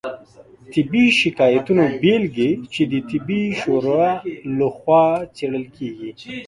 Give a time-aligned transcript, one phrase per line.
[0.73, 4.09] طبي شکایتونو بیلګې چې د طبي شورا
[4.57, 6.05] لخوا څیړل کیږي